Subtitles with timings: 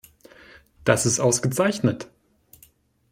[0.83, 2.07] Das ist ausgezeichnet.